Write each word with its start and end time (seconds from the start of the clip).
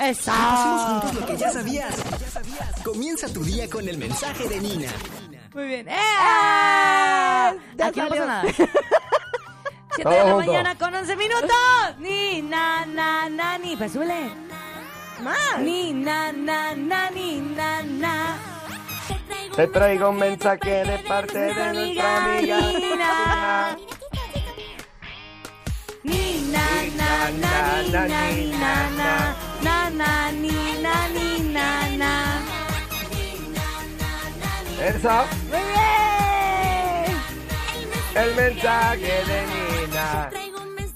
¡Eso! 0.00 0.32
Hacemos 0.32 0.80
juntos 0.82 1.14
lo 1.14 1.26
que 1.26 1.36
ya 1.36 1.50
sabías. 1.52 1.94
Comienza 2.84 3.28
tu 3.28 3.44
día 3.44 3.68
con 3.68 3.88
el 3.88 3.96
mensaje 3.98 4.48
de 4.48 4.60
Nina. 4.60 4.90
Muy 5.54 5.64
bien. 5.68 5.88
¡Eh! 5.88 5.92
Ya 7.76 7.86
Aquí 7.86 8.00
no 8.00 8.08
salió. 8.08 8.08
pasa 8.08 8.26
nada. 8.26 8.42
7 9.96 10.10
de 10.10 10.24
la 10.24 10.34
mañana 10.34 10.74
con 10.76 10.92
11 10.92 11.16
minutos. 11.16 11.50
Ni, 11.98 12.42
na, 12.42 12.84
na, 12.86 13.28
na, 13.28 13.58
ni. 13.58 13.76
Pues 13.76 13.92
súbele. 13.92 14.28
Más. 15.22 15.60
Ni, 15.60 15.92
na, 15.92 16.32
na, 16.32 16.74
na, 16.74 17.10
ni, 17.10 17.40
na, 17.40 17.82
na. 17.82 18.36
Te 19.54 19.68
traigo 19.68 20.10
un 20.10 20.16
mensaje 20.16 20.84
de 20.84 20.98
parte 21.06 21.38
de 21.38 21.72
nuestra 21.72 22.24
amiga. 22.24 22.56
Nina. 22.60 23.76
Ni, 26.02 26.40
na, 26.50 26.66
na, 26.96 27.30
na, 27.30 27.82
ni, 27.82 27.90
na, 27.92 28.30
ni, 28.32 28.50
na, 28.50 28.90
na. 28.90 29.36
Na, 29.64 29.90
na, 29.90 30.30
ni, 30.32 30.52
na, 30.82 31.08
ni, 31.08 31.40
na, 31.52 31.88
na. 31.96 32.42
Eso, 34.80 35.24
Muy 35.50 35.62
bien. 35.72 37.16
el 38.14 38.34
mensaje 38.34 39.12
de 39.24 39.38
Nina. 39.46 40.30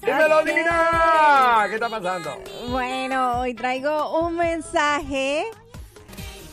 Dímelo, 0.04 0.44
Nina. 0.44 1.66
¿Qué 1.68 1.74
está 1.74 1.88
pasando? 1.88 2.38
Bueno, 2.68 3.40
hoy 3.40 3.54
traigo 3.54 4.20
un 4.20 4.36
mensaje 4.36 5.44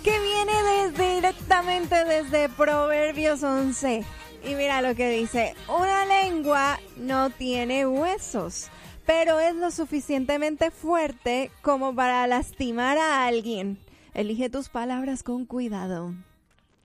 que 0.03 0.19
viene 0.19 0.53
desde, 0.63 1.15
directamente 1.15 2.05
desde 2.05 2.47
Proverbios 2.49 3.43
11. 3.43 4.05
Y 4.43 4.55
mira 4.55 4.81
lo 4.81 4.95
que 4.95 5.09
dice, 5.09 5.55
una 5.67 6.05
lengua 6.05 6.79
no 6.97 7.29
tiene 7.31 7.85
huesos, 7.87 8.69
pero 9.05 9.39
es 9.39 9.55
lo 9.55 9.71
suficientemente 9.71 10.71
fuerte 10.71 11.51
como 11.61 11.95
para 11.95 12.25
lastimar 12.27 12.97
a 12.97 13.25
alguien. 13.27 13.77
Elige 14.13 14.49
tus 14.49 14.69
palabras 14.69 15.23
con 15.23 15.45
cuidado. 15.45 16.13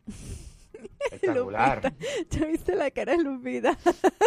Espectacular. 1.13 1.93
¿Ya 2.31 2.47
viste 2.47 2.75
la 2.75 2.91
cara 2.91 3.13
de 3.17 3.23
Lupita? 3.23 3.77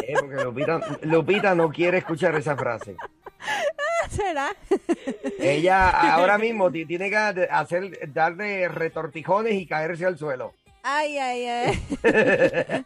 Eh, 0.08 0.14
porque 0.19 0.44
Lupita, 0.44 0.80
Lupita 1.03 1.55
no 1.55 1.69
quiere 1.69 1.99
escuchar 1.99 2.36
esa 2.36 2.55
frase. 2.55 2.95
¿Será? 4.09 4.49
Ella 5.39 5.89
ahora 6.16 6.38
mismo 6.38 6.71
ti- 6.71 6.86
tiene 6.86 7.09
que 7.09 7.17
hacer, 7.17 8.11
darle 8.14 8.67
retortijones 8.69 9.53
y 9.55 9.66
caerse 9.66 10.05
al 10.05 10.17
suelo. 10.17 10.53
Ay, 10.83 11.17
ay, 11.17 11.45
ay. 11.47 11.83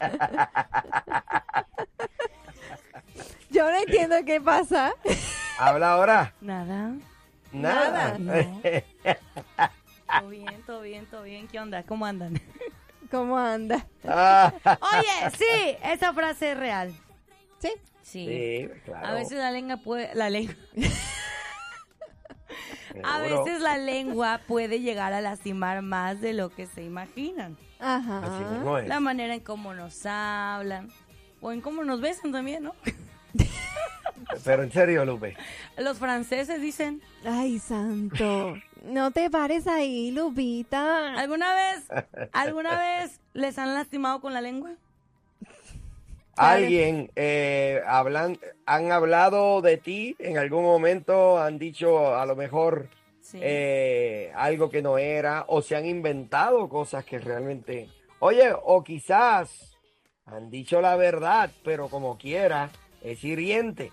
Yo 3.58 3.72
no 3.72 3.76
entiendo 3.76 4.18
qué 4.24 4.40
pasa. 4.40 4.94
Habla 5.58 5.94
ahora. 5.94 6.34
Nada. 6.42 6.94
Nada. 7.52 8.16
Todo 10.20 10.30
bien, 10.30 10.62
todo 10.68 10.82
bien, 10.82 11.06
todo 11.08 11.24
bien. 11.24 11.48
¿Qué 11.48 11.60
onda? 11.60 11.82
¿Cómo 11.82 12.06
andan? 12.06 12.40
¿Cómo 13.10 13.36
anda? 13.36 13.88
Oye, 14.04 15.32
sí, 15.38 15.76
esa 15.84 16.14
frase 16.14 16.52
es 16.52 16.58
real. 16.58 16.94
¿Sí? 17.58 17.72
Sí. 18.04 18.26
sí, 18.26 18.70
claro. 18.86 19.08
A 19.08 19.14
veces 19.14 19.40
la 19.40 19.52
lengua 19.52 19.78
puede, 19.78 20.14
la 20.14 20.30
lengua, 20.30 20.56
a 23.04 23.20
veces 23.20 23.60
la 23.60 23.78
lengua 23.78 24.40
puede 24.48 24.80
llegar 24.80 25.14
a 25.14 25.20
lastimar 25.20 25.82
más 25.82 26.22
de 26.22 26.34
lo 26.34 26.50
que 26.50 26.68
se 26.68 26.84
imaginan. 26.84 27.58
Así 27.80 28.10
Ajá. 28.10 28.50
mismo 28.52 28.78
es. 28.78 28.88
La 28.88 29.00
manera 29.00 29.34
en 29.34 29.42
cómo 29.42 29.74
nos 29.74 30.06
hablan 30.06 30.90
o 31.42 31.52
en 31.52 31.60
cómo 31.60 31.84
nos 31.84 32.00
besan 32.00 32.32
también, 32.32 32.64
¿no? 32.64 32.76
Pero 34.48 34.64
en 34.64 34.72
serio, 34.72 35.04
Lupe. 35.04 35.36
Los 35.78 35.98
franceses 36.00 36.62
dicen, 36.62 37.02
Ay, 37.26 37.60
santo. 37.60 38.56
No 38.84 39.12
te 39.12 39.30
pares 39.30 39.68
ahí, 39.68 40.12
Lupita. 40.12 41.14
¿alguna 41.20 41.54
vez, 41.54 41.84
alguna 42.32 42.80
vez 42.80 43.20
les 43.34 43.58
han 43.58 43.74
lastimado 43.74 44.22
con 44.22 44.34
la 44.34 44.40
lengua? 44.40 44.72
Alguien 46.38 47.12
eh, 47.16 47.82
hablan, 47.86 48.40
han 48.66 48.92
hablado 48.92 49.62
de 49.62 49.76
ti 49.78 50.16
en 50.20 50.38
algún 50.38 50.64
momento, 50.64 51.40
han 51.40 51.58
dicho 51.60 52.16
a 52.16 52.26
lo 52.26 52.36
mejor 52.36 52.88
Sí. 53.20 53.40
eh, 53.42 54.32
algo 54.36 54.70
que 54.70 54.82
no 54.82 54.98
era, 54.98 55.44
o 55.50 55.62
se 55.62 55.76
han 55.76 55.86
inventado 55.86 56.70
cosas 56.70 57.04
que 57.04 57.20
realmente, 57.20 57.90
oye, 58.20 58.54
o 58.64 58.82
quizás 58.86 59.76
han 60.26 60.50
dicho 60.50 60.80
la 60.80 60.96
verdad, 60.96 61.50
pero 61.66 61.90
como 61.90 62.18
quiera, 62.18 62.70
es 63.02 63.22
hiriente. 63.26 63.92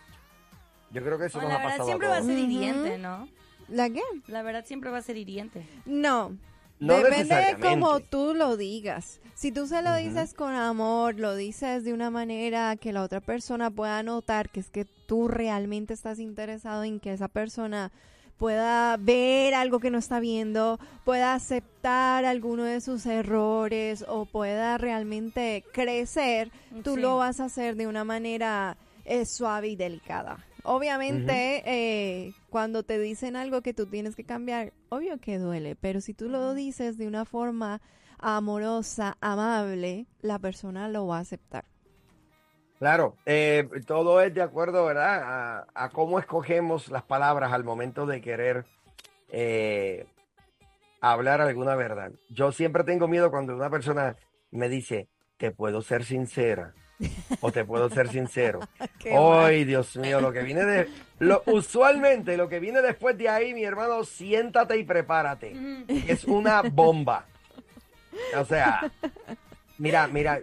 Yo 0.94 1.02
creo 1.02 1.18
que 1.18 1.26
eso 1.26 1.38
Bueno, 1.38 1.50
nos 1.54 1.58
la 1.58 1.64
ha 1.64 1.66
verdad 1.66 1.76
pasado 1.78 1.88
siempre 1.88 2.06
a 2.06 2.10
va 2.10 2.16
a 2.16 2.20
todos. 2.20 2.32
ser 2.32 2.38
hiriente, 2.38 2.98
¿no? 2.98 3.28
¿La 3.68 3.90
qué? 3.90 4.02
La 4.28 4.42
verdad 4.42 4.64
siempre 4.64 4.90
va 4.90 4.98
a 4.98 5.02
ser 5.02 5.16
hiriente. 5.16 5.66
No. 5.84 6.36
No 6.80 6.96
Depende 6.98 7.34
de 7.36 7.56
cómo 7.60 8.00
tú 8.00 8.34
lo 8.34 8.56
digas. 8.56 9.20
Si 9.34 9.52
tú 9.52 9.66
se 9.66 9.80
lo 9.82 9.90
Ujú. 9.90 9.98
dices 10.00 10.34
con 10.34 10.54
amor, 10.54 11.14
lo 11.18 11.34
dices 11.36 11.84
de 11.84 11.92
una 11.92 12.10
manera 12.10 12.76
que 12.76 12.92
la 12.92 13.02
otra 13.02 13.20
persona 13.20 13.70
pueda 13.70 14.02
notar 14.02 14.50
que 14.50 14.60
es 14.60 14.70
que 14.70 14.84
tú 14.84 15.28
realmente 15.28 15.94
estás 15.94 16.18
interesado 16.18 16.82
en 16.84 17.00
que 17.00 17.12
esa 17.12 17.28
persona 17.28 17.90
pueda 18.38 18.96
ver 18.98 19.54
algo 19.54 19.78
que 19.78 19.90
no 19.92 19.98
está 19.98 20.18
viendo, 20.20 20.78
pueda 21.04 21.34
aceptar 21.34 22.24
alguno 22.24 22.64
de 22.64 22.80
sus 22.80 23.06
errores 23.06 24.04
o 24.08 24.26
pueda 24.26 24.76
realmente 24.76 25.64
crecer, 25.72 26.50
tú 26.82 26.96
Sí. 26.96 27.00
lo 27.00 27.16
vas 27.16 27.38
a 27.40 27.44
hacer 27.44 27.76
de 27.76 27.86
una 27.86 28.04
manera 28.04 28.76
eh, 29.04 29.24
suave 29.26 29.68
y 29.68 29.76
delicada. 29.76 30.44
Obviamente, 30.64 31.62
eh, 31.66 32.32
cuando 32.48 32.84
te 32.84 32.98
dicen 32.98 33.36
algo 33.36 33.60
que 33.60 33.74
tú 33.74 33.86
tienes 33.86 34.16
que 34.16 34.24
cambiar, 34.24 34.72
obvio 34.88 35.18
que 35.20 35.38
duele, 35.38 35.76
pero 35.76 36.00
si 36.00 36.14
tú 36.14 36.30
lo 36.30 36.54
dices 36.54 36.96
de 36.96 37.06
una 37.06 37.26
forma 37.26 37.82
amorosa, 38.18 39.18
amable, 39.20 40.06
la 40.22 40.38
persona 40.38 40.88
lo 40.88 41.06
va 41.06 41.18
a 41.18 41.20
aceptar. 41.20 41.66
Claro, 42.78 43.16
eh, 43.26 43.68
todo 43.86 44.22
es 44.22 44.32
de 44.32 44.40
acuerdo, 44.40 44.86
¿verdad? 44.86 45.22
A, 45.22 45.66
a 45.74 45.90
cómo 45.90 46.18
escogemos 46.18 46.90
las 46.90 47.02
palabras 47.02 47.52
al 47.52 47.62
momento 47.62 48.06
de 48.06 48.22
querer 48.22 48.64
eh, 49.28 50.06
hablar 51.02 51.42
alguna 51.42 51.74
verdad. 51.76 52.12
Yo 52.30 52.52
siempre 52.52 52.84
tengo 52.84 53.06
miedo 53.06 53.30
cuando 53.30 53.54
una 53.54 53.68
persona 53.68 54.16
me 54.50 54.70
dice, 54.70 55.08
te 55.36 55.50
puedo 55.50 55.82
ser 55.82 56.04
sincera 56.04 56.72
o 57.40 57.50
te 57.52 57.64
puedo 57.64 57.88
ser 57.90 58.08
sincero. 58.08 58.60
Ay, 59.18 59.64
Dios 59.64 59.96
mío, 59.96 60.20
lo 60.20 60.32
que 60.32 60.42
viene 60.42 60.64
de... 60.64 60.88
Lo, 61.20 61.42
usualmente 61.46 62.36
lo 62.36 62.48
que 62.48 62.58
viene 62.60 62.82
después 62.82 63.16
de 63.16 63.28
ahí, 63.28 63.54
mi 63.54 63.64
hermano, 63.64 64.04
siéntate 64.04 64.76
y 64.78 64.84
prepárate. 64.84 65.54
Es 66.08 66.24
una 66.24 66.62
bomba. 66.62 67.26
O 68.36 68.44
sea, 68.44 68.90
mira, 69.78 70.06
mira, 70.08 70.40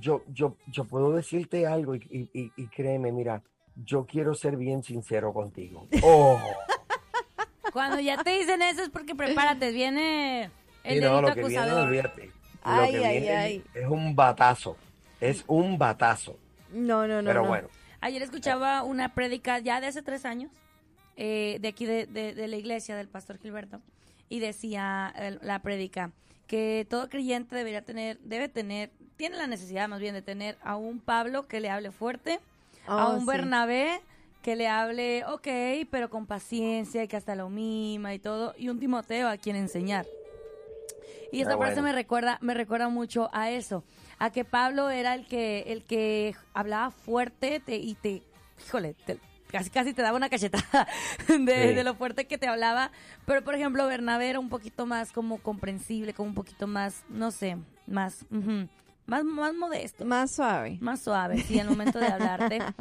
yo, 0.00 0.22
yo, 0.32 0.56
yo 0.66 0.84
puedo 0.84 1.12
decirte 1.12 1.66
algo 1.66 1.94
y, 1.94 1.98
y- 2.10 2.40
y- 2.40 2.52
y 2.56 2.66
créeme, 2.68 3.12
mira, 3.12 3.42
yo 3.84 4.04
quiero 4.06 4.34
ser 4.34 4.56
bien 4.56 4.82
sincero 4.82 5.32
contigo. 5.32 5.86
Oh, 6.02 6.38
Cuando 7.72 8.00
ya 8.00 8.22
te 8.22 8.30
dicen 8.38 8.62
eso 8.62 8.82
es 8.82 8.88
porque 8.88 9.14
prepárate, 9.14 9.70
viene 9.72 10.50
el 10.84 10.98
y 10.98 11.00
no, 11.00 11.20
lo 11.20 11.34
que 11.34 11.42
viene, 11.44 11.58
acusador. 11.58 11.86
olvídate. 11.88 12.26
Lo 12.26 12.32
Ay, 12.72 12.92
que 12.92 13.04
ay, 13.06 13.20
viene 13.20 13.36
ay. 13.36 13.64
es 13.74 13.86
un 13.86 14.16
batazo. 14.16 14.76
Es 15.20 15.44
un 15.46 15.78
batazo. 15.78 16.38
No, 16.72 17.06
no, 17.06 17.22
no. 17.22 17.28
Pero 17.28 17.42
no. 17.42 17.48
bueno, 17.48 17.68
Ayer 18.00 18.22
escuchaba 18.22 18.82
una 18.84 19.14
prédica 19.14 19.58
ya 19.58 19.80
de 19.80 19.88
hace 19.88 20.02
tres 20.02 20.24
años, 20.24 20.52
eh, 21.16 21.58
de 21.60 21.68
aquí 21.68 21.84
de, 21.84 22.06
de- 22.06 22.32
de 22.34 22.46
la 22.46 22.56
iglesia 22.56 22.94
del 22.96 23.08
pastor 23.08 23.38
Gilberto, 23.38 23.80
y 24.28 24.38
decía 24.38 25.12
la 25.42 25.58
prédica 25.62 26.12
que 26.46 26.86
todo 26.88 27.08
creyente 27.08 27.56
debería 27.56 27.82
tener, 27.82 28.18
debe 28.20 28.48
tener, 28.48 28.90
tiene 29.16 29.36
la 29.36 29.48
necesidad 29.48 29.88
más 29.88 29.98
bien 30.00 30.14
de 30.14 30.22
tener 30.22 30.56
a 30.62 30.76
un 30.76 31.00
Pablo 31.00 31.48
que 31.48 31.58
le 31.60 31.70
hable 31.70 31.90
fuerte, 31.90 32.38
a 32.86 33.08
Oh, 33.08 33.14
un 33.14 33.20
sí. 33.22 33.26
Bernabé 33.26 34.00
que 34.42 34.54
le 34.54 34.68
hable, 34.68 35.24
ok, 35.26 35.48
pero 35.90 36.08
con 36.08 36.26
paciencia 36.26 37.02
y 37.02 37.08
que 37.08 37.16
hasta 37.16 37.34
lo 37.34 37.48
mima 37.50 38.14
y 38.14 38.20
todo, 38.20 38.54
y 38.56 38.68
un 38.68 38.78
Timoteo 38.78 39.28
a 39.28 39.36
quien 39.36 39.56
enseñar. 39.56 40.06
Y 41.32 41.40
esta 41.42 41.54
Ah, 41.54 41.58
frase 41.58 41.74
bueno. 41.74 41.88
me 41.88 41.92
recuerda, 41.92 42.38
me 42.40 42.54
recuerda 42.54 42.88
mucho 42.88 43.28
a 43.32 43.50
eso, 43.50 43.84
a 44.18 44.30
que 44.30 44.44
Pablo 44.44 44.90
era 44.90 45.14
el 45.14 45.26
que, 45.26 45.64
el 45.68 45.84
que 45.84 46.34
hablaba 46.54 46.90
fuerte 46.90 47.60
te- 47.60 47.76
y 47.76 47.94
te, 47.94 48.22
híjole, 48.66 48.94
te- 49.04 49.18
casi 49.50 49.70
casi 49.70 49.92
te 49.94 50.02
daba 50.02 50.16
una 50.16 50.28
cachetada 50.30 50.86
de, 51.28 51.36
Sí. 51.36 51.74
de 51.74 51.84
lo 51.84 51.94
fuerte 51.94 52.26
que 52.26 52.38
te 52.38 52.46
hablaba. 52.48 52.90
Pero 53.26 53.42
por 53.44 53.54
ejemplo, 53.54 53.86
Bernabé 53.86 54.30
era 54.30 54.38
un 54.40 54.48
poquito 54.48 54.86
más 54.86 55.12
como 55.12 55.38
comprensible, 55.38 56.14
como 56.14 56.30
un 56.30 56.34
poquito 56.34 56.66
más, 56.66 57.04
no 57.08 57.30
sé, 57.30 57.56
más, 57.86 58.24
más, 59.06 59.24
más 59.24 59.54
modesto 59.54 60.04
Más 60.04 60.30
suave. 60.34 60.78
más 60.80 61.00
suave, 61.00 61.38
sí, 61.42 61.58
al 61.60 61.68
momento 61.68 61.98
de 61.98 62.06
hablarte. 62.08 62.58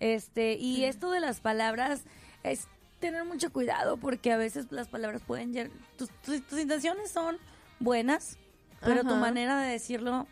Este, 0.00 0.54
y 0.54 0.84
esto 0.84 1.10
de 1.10 1.20
las 1.20 1.40
palabras 1.40 2.04
es 2.42 2.66
tener 3.00 3.22
mucho 3.26 3.52
cuidado 3.52 3.98
porque 3.98 4.32
a 4.32 4.38
veces 4.38 4.68
las 4.72 4.88
palabras 4.88 5.20
pueden 5.26 5.52
llegar, 5.52 5.70
tus, 5.98 6.08
tus, 6.22 6.40
tus 6.46 6.58
intenciones 6.58 7.10
son 7.10 7.36
buenas, 7.80 8.38
pero 8.80 9.02
tu 9.02 9.16
manera 9.16 9.60
de 9.60 9.72
decirlo 9.72 10.26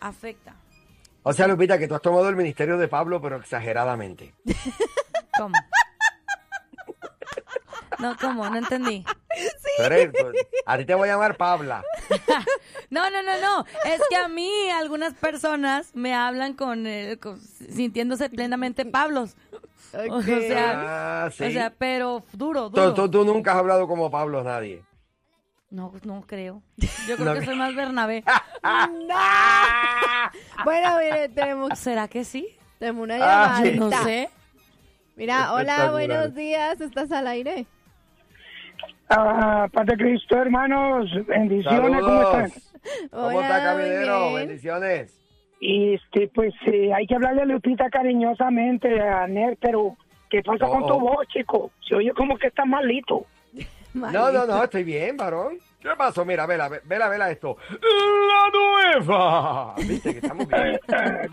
afecta. 0.00 0.54
o 1.22 1.32
sea, 1.32 1.46
Lupita, 1.46 1.78
que 1.78 1.88
tú 1.88 1.94
has 1.94 2.02
tomado 2.02 2.28
el 2.28 2.36
ministerio 2.36 2.76
de 2.78 2.88
Pablo, 2.88 3.20
pero 3.22 3.36
exageradamente. 3.36 4.34
¿Cómo? 5.38 5.54
No, 7.98 8.16
¿cómo? 8.18 8.48
No 8.48 8.56
entendí. 8.56 9.04
Tú 9.76 9.82
eres- 9.84 10.12
tú- 10.12 10.26
a 10.66 10.76
ti 10.78 10.84
te 10.84 10.94
voy 10.94 11.08
a 11.08 11.12
llamar 11.12 11.36
Pabla. 11.36 11.82
No, 12.90 13.08
no, 13.08 13.22
no, 13.22 13.40
no. 13.40 13.64
Es 13.84 14.00
que 14.10 14.16
a 14.16 14.26
mí 14.26 14.50
algunas 14.70 15.14
personas 15.14 15.94
me 15.94 16.12
hablan 16.12 16.54
con, 16.54 16.88
eh, 16.88 17.18
con- 17.22 17.40
sintiéndose 17.40 18.28
plenamente 18.28 18.84
Pablos. 18.84 19.36
O 20.10 20.20
sea, 20.22 21.24
Ah, 21.26 21.30
sí. 21.30 21.44
o 21.44 21.50
sea, 21.52 21.72
pero 21.78 22.24
duro, 22.32 22.68
Tú, 22.68 22.80
duro. 22.80 22.94
tú- 22.94 23.08
tú 23.10 23.24
nunca 23.24 23.52
has 23.52 23.58
hablado 23.58 23.86
como 23.86 24.10
Pablo 24.10 24.42
nadie. 24.42 24.82
No, 25.70 25.92
no 26.04 26.22
creo. 26.26 26.62
Yo 27.08 27.16
creo 27.16 27.34
No. 27.34 27.40
que 27.40 27.46
soy 27.46 27.56
más 27.56 27.74
Bernabé. 27.74 28.24
Bueno, 30.64 30.96
mire, 30.98 31.28
tenemos, 31.30 31.78
¿Será 31.78 32.06
que 32.08 32.24
sí? 32.24 32.46
tenemos 32.78 33.02
una 33.04 33.16
Ah, 33.16 33.62
llamadita. 33.62 33.76
No 33.78 33.90
sé. 34.04 34.28
Mira, 35.16 35.52
hola, 35.52 35.90
buenos 35.90 36.34
días, 36.34 36.80
¿estás 36.80 37.10
al 37.12 37.26
aire? 37.26 37.66
Ah, 39.08 39.66
Paz 39.72 39.86
de 39.86 39.96
Cristo, 39.96 40.36
hermanos, 40.36 41.10
bendiciones, 41.26 42.00
¿cómo 42.00 42.22
están? 42.22 42.50
Saludos. 42.50 42.72
¿Cómo 43.10 43.26
Hola, 43.26 43.58
está, 43.58 43.74
bien. 43.76 44.34
Bendiciones. 44.34 45.16
Y 45.60 45.94
este, 45.94 46.28
pues 46.28 46.54
eh, 46.66 46.92
hay 46.94 47.06
que 47.06 47.14
hablarle 47.16 47.42
a 47.42 47.46
Lupita 47.46 47.90
cariñosamente 47.90 49.00
a 49.00 49.26
Ner, 49.26 49.58
pero 49.60 49.96
¿qué 50.30 50.42
pasa 50.42 50.66
con 50.66 50.80
No. 50.82 50.86
tu 50.86 51.00
voz, 51.00 51.26
chico? 51.28 51.70
Se 51.86 51.94
oye 51.96 52.12
como 52.12 52.38
que 52.38 52.46
está 52.46 52.64
malito. 52.64 53.26
No, 53.94 54.10
no, 54.32 54.46
no, 54.46 54.64
estoy 54.64 54.84
bien, 54.84 55.16
varón. 55.16 55.58
¿Qué 55.80 55.88
pasó? 55.96 56.24
Mira, 56.24 56.46
vela, 56.46 56.68
ve- 56.68 56.82
vela, 56.84 57.08
vela 57.08 57.30
esto. 57.30 57.56
¡La 57.70 58.50
nueva! 58.52 59.74
¿Viste 59.78 60.12
que 60.12 60.18
estamos 60.18 60.46
bien? 60.46 60.78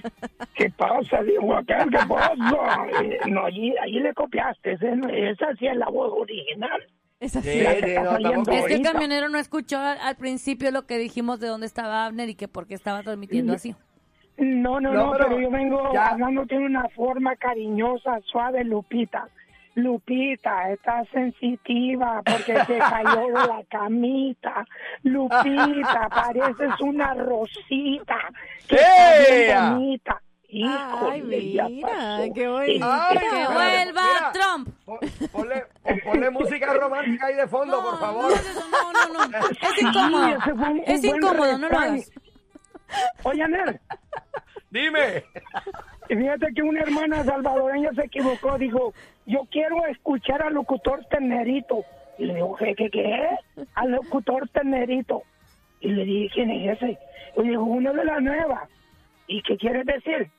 ¿Qué 0.56 0.70
pasa, 0.72 1.22
dijo 1.24 1.54
aquel? 1.56 1.90
¿Qué 1.90 2.00
pasa? 2.08 2.86
Eh, 3.04 3.20
no, 3.28 3.46
allí, 3.46 3.76
allí 3.82 4.00
le 4.00 4.14
copiaste, 4.14 4.74
esa 4.74 5.54
sí 5.56 5.68
es 5.68 5.76
la 5.76 5.90
voz 5.90 6.14
original. 6.18 6.82
Esa 7.20 7.42
Sí, 7.42 7.50
sí. 7.50 7.60
Sí, 7.60 7.96
no, 8.02 8.44
Es 8.54 8.66
que 8.68 8.74
el 8.76 8.82
camionero 8.84 9.28
no 9.30 9.38
escuchó 9.38 9.80
al, 9.80 9.98
al 10.00 10.16
principio 10.16 10.72
lo 10.72 10.86
que 10.86 10.98
dijimos 10.98 11.40
de 11.40 11.48
dónde 11.48 11.66
estaba 11.66 12.06
Abner 12.06 12.30
y 12.30 12.36
que 12.36 12.48
por 12.48 12.68
qué 12.68 12.74
estaba 12.76 13.02
transmitiendo 13.04 13.54
así. 13.54 13.76
No, 14.38 14.80
no, 14.80 14.94
No, 14.94 15.06
no, 15.08 15.12
pero 15.14 15.26
pero, 15.30 15.40
yo 15.42 15.50
vengo 15.50 15.94
ya. 15.94 16.10
hablando 16.10 16.46
de 16.46 16.58
una 16.58 16.88
forma 16.90 17.36
cariñosa, 17.36 18.20
suave, 18.26 18.64
Lupita. 18.64 19.28
Lupita, 19.78 20.72
estás 20.72 21.08
sensitiva 21.10 22.24
porque 22.26 22.56
se 22.66 22.78
cayó 22.80 23.28
de 23.28 23.34
la 23.48 23.64
camita. 23.70 24.66
Lupita, 25.04 26.10
pareces 26.10 26.82
una 26.82 27.14
rosita. 27.14 28.18
Que 28.68 28.76
está 28.78 29.20
bien 29.22 29.74
bonita. 29.74 30.22
Ay, 30.50 30.60
Híjole, 30.64 31.22
mira, 31.44 31.68
qué 32.34 32.48
bonito. 32.48 32.86
Ay, 32.90 33.18
¡Que 33.18 33.26
espérate, 33.26 33.54
vuelva 33.54 34.02
mira. 34.02 34.32
Trump! 34.32 34.70
Pon- 34.86 35.00
Ponle, 35.32 35.66
pon- 35.84 36.00
ponle 36.06 36.30
música 36.32 36.74
romántica 36.74 37.28
ahí 37.28 37.36
de 37.36 37.48
fondo, 37.48 37.82
por 37.84 38.00
favor. 38.00 38.32
No, 38.72 38.94
no, 39.14 39.28
no. 39.28 39.38
Es 39.48 39.82
incómodo. 39.84 40.26
un- 40.26 40.84
Es 40.88 41.04
un 41.04 41.16
incómodo, 41.18 41.58
no 41.60 41.70
lo 41.70 41.78
hagas. 41.78 42.12
Oye, 43.24 43.48
Ner, 43.48 43.80
Dime. 44.72 45.24
Y 46.10 46.16
Fíjate 46.16 46.48
que 46.56 46.62
una 46.62 46.82
hermana 46.82 47.24
salvadoreña 47.24 47.92
se 47.94 48.04
equivocó, 48.06 48.58
dijo, 48.58 48.94
yo 49.26 49.42
quiero 49.52 49.86
escuchar 49.88 50.42
al 50.42 50.54
locutor 50.54 51.04
Ternerito. 51.10 51.84
Y 52.18 52.26
le 52.26 52.36
digo, 52.36 52.56
¿qué, 52.56 52.74
qué, 52.76 52.90
qué? 52.90 53.30
Al 53.76 53.92
locutor 53.92 54.48
Ternerito. 54.50 55.24
Y 55.82 55.90
le 55.90 56.06
dije, 56.06 56.30
¿quién 56.34 56.50
es 56.52 56.78
ese? 56.82 56.98
Y 57.38 57.48
dijo, 57.50 57.64
uno 57.64 57.94
de 57.94 58.06
la 58.06 58.20
nueva. 58.20 58.68
¿Y 59.28 59.42
qué 59.44 59.58
quieres 59.58 59.86
decir? 59.86 60.30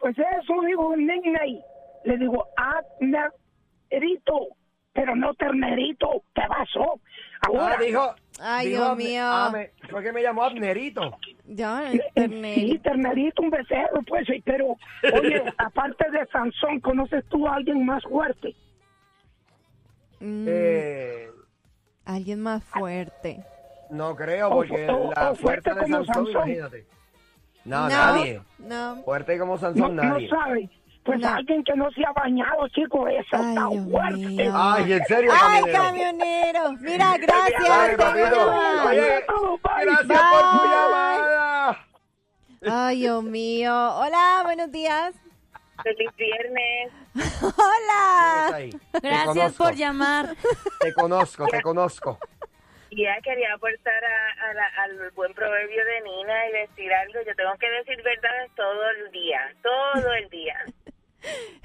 Pues 0.00 0.16
eso, 0.18 0.54
digo, 0.66 0.88
un 0.88 1.06
nickname. 1.06 1.60
Le 2.04 2.18
digo, 2.18 2.46
Abnerito, 2.56 4.48
pero 4.92 5.14
no 5.16 5.32
Ternerito. 5.34 6.22
¿Qué 6.34 6.42
pasó? 6.48 7.00
Ahora, 7.42 7.76
Ah, 7.78 7.82
dijo. 7.82 8.14
Ay, 8.40 8.68
dijo 8.68 8.84
Dios 8.84 8.96
mío. 8.96 9.22
ah, 9.24 9.50
me- 9.52 9.70
fue 9.88 10.02
que 10.02 10.12
me 10.12 10.22
llamó 10.22 10.44
Abnerito. 10.44 11.16
Sí, 11.56 12.00
internet. 12.14 12.82
ternerito, 12.82 13.42
un 13.42 13.50
becerro, 13.50 14.02
pues, 14.06 14.26
sí, 14.26 14.42
pero, 14.44 14.76
oye, 15.14 15.42
aparte 15.58 16.10
de 16.10 16.26
Sansón, 16.26 16.80
¿conoces 16.80 17.24
tú 17.30 17.46
a 17.48 17.54
alguien 17.54 17.84
más 17.86 18.02
fuerte? 18.04 18.54
Mm, 20.20 20.44
Eh, 20.48 21.28
alguien 22.04 22.40
más 22.42 22.62
fuerte. 22.64 23.42
no 23.90 24.14
creo, 24.16 24.50
porque 24.50 24.88
o- 24.90 25.12
la 25.14 25.30
o 25.30 25.34
fuerte 25.34 25.70
fuerte 25.70 25.74
de 25.74 25.80
como 25.80 26.04
Sansón, 26.04 26.14
Sansón. 26.26 26.48
imagínate. 26.48 26.86
No, 27.64 27.88
nadie. 27.88 28.40
No. 28.58 29.02
Fuerte 29.04 29.38
como 29.38 29.58
Sansón, 29.58 29.96
no 29.96 30.02
nadie. 30.02 30.28
sabe. 30.28 30.70
Pues 31.04 31.20
No. 31.20 31.28
alguien 31.28 31.64
que 31.64 31.74
no 31.74 31.90
se 31.92 32.04
ha 32.04 32.12
bañado, 32.12 32.68
chico, 32.68 33.08
eso 33.08 33.24
Ay, 33.32 33.48
está 33.48 33.68
Dios 33.70 33.90
fuerte. 33.90 34.16
mío. 34.26 34.52
Ay, 34.54 34.92
en 34.92 35.04
serio, 35.06 35.30
Ay, 35.32 35.62
camionero. 35.72 35.82
camionero. 35.82 36.72
Mira, 36.80 37.16
gracias. 37.16 37.62
Ay, 37.70 37.96
papito. 37.96 38.28
señora. 38.28 38.84
Oye, 38.86 39.00
Bye. 39.00 39.84
gracias 39.84 40.08
Bye. 40.08 40.18
por 40.30 40.60
tu 40.60 40.66
llamada. 40.66 41.37
Ay, 42.66 43.00
Dios 43.00 43.22
mío. 43.22 43.72
Hola, 43.72 44.40
buenos 44.44 44.70
días. 44.72 45.14
Feliz 45.82 46.10
viernes. 46.16 46.92
Hola. 47.42 48.68
Gracias 49.00 49.54
por 49.54 49.74
llamar. 49.74 50.34
Te 50.80 50.92
conozco, 50.92 51.46
te 51.46 51.60
conozco. 51.62 52.18
Y 52.90 53.04
ya 53.04 53.20
quería 53.22 53.52
aportar 53.54 54.02
a, 54.04 54.50
a 54.50 54.54
la- 54.54 54.72
al 54.82 55.10
buen 55.12 55.32
proverbio 55.34 55.84
de 55.84 56.00
Nina 56.00 56.48
y 56.48 56.52
decir 56.52 56.92
algo. 56.92 57.20
Yo 57.26 57.34
tengo 57.36 57.54
que 57.60 57.68
decir 57.70 58.02
verdades 58.02 58.50
todo 58.56 58.90
el 58.90 59.10
día, 59.12 59.40
todo 59.62 60.12
el 60.14 60.28
día. 60.30 60.56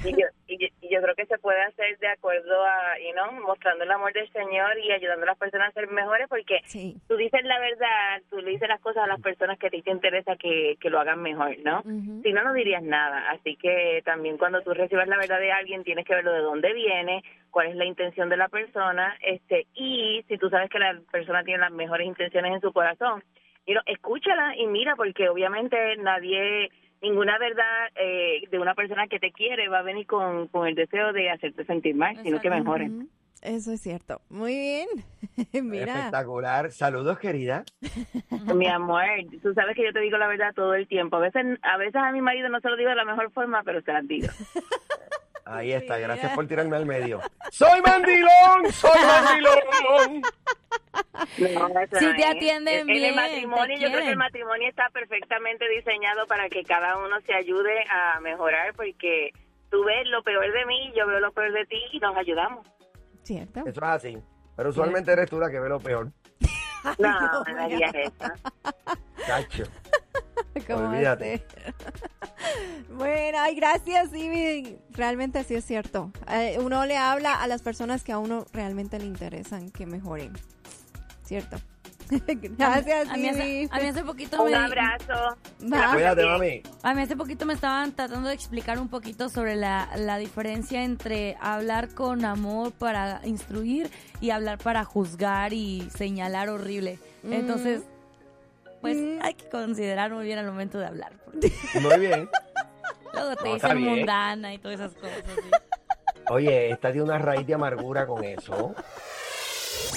Y 0.04 0.12
yo, 0.12 0.26
y, 0.48 0.58
yo, 0.58 0.68
y 0.82 0.94
yo 0.94 1.02
creo 1.02 1.16
que 1.16 1.26
se 1.28 1.38
puede 1.38 1.62
hacer 1.62 1.98
de 2.00 2.08
acuerdo 2.08 2.66
a, 2.66 2.98
you 3.00 3.14
know, 3.14 3.32
mostrando 3.48 3.84
el 3.84 3.92
amor 3.92 4.12
del 4.12 4.30
Señor 4.32 4.78
y 4.80 4.92
ayudando 4.92 5.24
a 5.24 5.28
las 5.28 5.38
personas 5.38 5.70
a 5.70 5.72
ser 5.74 5.88
mejores 5.90 6.28
porque 6.28 6.60
Sí. 6.66 6.98
tú 7.08 7.16
dices 7.16 7.44
la 7.44 7.60
verdad, 7.60 8.22
tú 8.30 8.38
le 8.42 8.52
dices 8.52 8.68
las 8.68 8.82
cosas 8.82 9.04
a 9.04 9.08
las 9.08 9.22
personas 9.22 9.58
que 9.60 9.68
a 9.68 9.70
ti 9.70 9.82
te 9.82 9.92
interesa 9.92 10.36
que, 10.36 10.76
que 10.82 10.90
lo 10.90 11.00
hagan 11.00 11.22
mejor, 11.22 11.56
¿no? 11.64 11.84
Si 12.24 12.34
no, 12.34 12.44
no 12.44 12.54
dirías 12.54 12.84
nada. 12.84 13.30
Así 13.32 13.56
que 13.56 14.02
también 14.04 14.38
cuando 14.38 14.62
tú 14.62 14.74
recibas 14.74 15.08
la 15.08 15.18
verdad 15.18 15.40
de 15.40 15.52
alguien, 15.52 15.84
tienes 15.84 16.06
que 16.06 16.16
verlo 16.16 16.34
de 16.34 16.40
dónde 16.42 16.74
viene, 16.74 17.24
cuál 17.52 17.68
es 17.68 17.76
la 17.76 17.86
intención 17.86 18.30
de 18.30 18.38
la 18.38 18.50
persona, 18.50 19.16
este 19.22 19.68
y 19.76 20.24
si 20.28 20.38
tú 20.38 20.50
sabes 20.50 20.70
que 20.70 20.80
la 20.80 21.00
persona 21.12 21.44
tiene 21.44 21.60
las 21.62 21.72
mejores 21.72 22.08
intenciones 22.08 22.54
en 22.54 22.62
su 22.62 22.74
corazón, 22.74 23.24
you 23.68 23.74
know, 23.74 23.84
escúchala 23.86 24.58
y 24.58 24.66
mira, 24.68 24.96
porque 24.96 25.30
obviamente 25.30 25.96
nadie, 25.98 26.70
ninguna 27.04 27.38
verdad 27.38 27.90
eh, 27.96 28.48
de 28.50 28.60
una 28.60 28.74
persona 28.74 29.08
que 29.08 29.20
te 29.20 29.32
quiere 29.32 29.68
va 29.68 29.80
a 29.80 29.84
venir 29.84 30.08
con, 30.08 30.48
con 30.48 30.68
el 30.68 30.74
deseo 30.74 31.14
de 31.14 31.30
hacerte 31.30 31.66
sentir 31.66 31.96
mal, 31.96 32.18
sino 32.24 32.42
que. 32.42 32.50
Ujú. 32.50 33.08
Eso 33.42 33.74
es 33.74 33.82
cierto. 33.82 34.22
Muy 34.30 34.58
bien. 34.58 34.88
Mira. 35.64 35.98
Espectacular. 35.98 36.72
Saludos, 36.72 37.20
querida. 37.20 37.66
Mi 38.56 38.68
amor, 38.68 39.04
tú 39.42 39.54
sabes 39.54 39.76
que 39.76 39.84
yo 39.84 39.92
te 39.92 40.00
digo 40.00 40.18
la 40.18 40.28
verdad 40.28 40.54
todo 40.56 40.74
el 40.74 40.88
tiempo. 40.88 41.18
A 41.18 41.20
veces, 41.20 41.60
a 41.62 41.78
veces 41.78 41.96
a 41.96 42.12
mi 42.12 42.22
marido 42.22 42.48
no 42.48 42.62
se 42.62 42.70
lo 42.70 42.78
digo 42.78 42.90
de 42.90 42.96
la 42.96 43.06
mejor 43.06 43.32
forma, 43.32 43.62
pero 43.64 43.82
se 43.82 43.92
las 43.92 44.08
digo. 44.08 44.28
Ahí 45.46 45.74
está, 45.74 45.98
gracias 45.98 46.34
por 46.34 46.48
tirarme 46.48 46.78
al 46.78 46.86
medio. 46.86 47.20
¡Soy 47.52 47.82
mandilón! 47.82 48.72
¡Soy 48.72 48.98
mandilón! 49.06 50.22
No, 51.38 51.70
no 51.70 52.16
te 52.16 52.26
atienden 52.26 52.80
En 52.80 52.88
bien, 52.88 53.04
el 53.06 53.16
matrimonio, 53.16 53.78
yo 53.78 53.88
creo 53.90 54.02
que 54.02 54.10
el 54.10 54.18
matrimonio 54.18 54.70
está 54.70 54.90
perfectamente 54.90 55.68
diseñado 55.70 56.26
para 56.28 56.50
que 56.50 56.64
cada 56.64 56.98
uno 56.98 57.22
se 57.26 57.34
ayude 57.34 57.84
a 57.90 58.20
mejorar, 58.20 58.74
porque 58.76 59.32
tú 59.70 59.84
ves 59.84 60.08
lo 60.08 60.24
peor 60.24 60.52
de 60.52 60.66
mí, 60.66 60.92
yo 60.96 61.06
veo 61.08 61.20
lo 61.20 61.32
peor 61.32 61.52
de 61.54 61.66
ti 61.66 61.80
y 61.92 62.00
nos 62.00 62.16
ayudamos. 62.18 62.66
¿Cierto? 63.24 63.62
Eso 63.62 63.70
es 63.70 63.84
así. 63.84 64.18
Pero 64.56 64.70
usualmente 64.70 65.12
eres 65.12 65.30
tú 65.30 65.40
la 65.40 65.50
que 65.50 65.60
ve 65.60 65.70
lo 65.70 65.80
peor. 65.80 66.12
No, 67.00 67.44
no 67.46 67.70
digas 67.70 67.94
eso. 67.96 68.34
Cacho. 69.26 69.64
¿Cómo 70.68 70.90
Olvídate. 70.90 71.46
bueno, 72.90 73.38
ay, 73.40 73.56
gracias, 73.56 74.14
Ivy. 74.14 74.78
Realmente 74.92 75.46
sí 75.46 75.56
es 75.56 75.64
cierto. 75.64 76.12
Eh, 76.30 76.58
uno 76.60 76.86
le 76.86 76.98
habla 76.98 77.42
a 77.42 77.48
las 77.48 77.62
personas 77.62 78.04
que 78.04 78.12
a 78.12 78.18
uno 78.18 78.46
realmente 78.52 79.00
le 79.00 79.06
interesan 79.06 79.72
que 79.72 79.86
mejoren. 79.86 80.34
¿Cierto? 81.24 81.58
gracias, 82.10 83.10
A 83.10 83.16
mí, 83.18 83.30
hace, 83.30 83.68
a 83.72 83.80
mí 83.80 83.88
hace 83.88 84.04
poquito 84.04 84.44
Un 84.44 84.52
me, 84.52 84.58
abrazo. 84.58 85.38
Va. 85.72 85.94
Cuídate, 85.94 86.26
mami. 86.26 86.62
a 86.84 86.94
mí 86.94 87.02
hace 87.02 87.16
poquito 87.16 87.46
me 87.46 87.54
estaban 87.54 87.94
tratando 87.94 88.28
de 88.28 88.36
explicar 88.36 88.78
un 88.80 88.90
poquito 88.90 89.30
sobre 89.30 89.56
la, 89.56 89.90
la 89.96 90.18
diferencia 90.18 90.84
entre 90.84 91.38
hablar 91.42 91.90
con 91.96 92.24
amor 92.26 92.72
para 92.74 93.22
instruir 93.24 93.90
y 94.22 94.30
hablar 94.32 94.58
para 94.60 94.84
juzgar 94.84 95.54
y 95.54 95.90
señalar 95.96 96.50
horrible. 96.50 97.00
Entonces, 97.24 97.82
pues 98.82 98.98
Mm. 98.98 99.20
hay 99.22 99.34
que 99.36 99.48
considerar 99.50 100.12
muy 100.12 100.26
bien 100.26 100.38
al 100.40 100.46
momento 100.46 100.78
de 100.78 100.86
hablar. 100.88 101.14
porque 101.24 101.52
Muy 101.80 102.00
bien. 102.00 102.30
Luego 103.14 103.36
te 103.38 103.48
No, 103.48 103.54
dicen 103.54 103.82
mundana 103.82 104.54
y 104.54 104.58
todas 104.58 104.80
esas 104.82 104.94
cosas. 104.96 105.24
¿sí? 105.26 105.50
Oye, 106.30 106.70
esta 106.72 106.90
tiene 106.92 107.06
una 107.06 107.18
raíz 107.18 107.48
de 107.48 107.54
amargura 107.54 108.06
con 108.06 108.24
eso. 108.26 108.76